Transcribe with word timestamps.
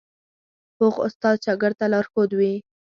پوخ 0.77 0.95
استاد 1.05 1.37
شاګرد 1.45 1.75
ته 1.79 1.85
لارښود 1.91 2.31
وي 2.39 2.53